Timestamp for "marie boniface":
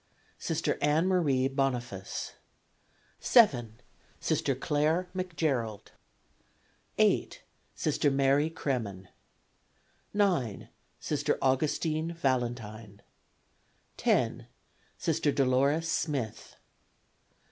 1.07-2.33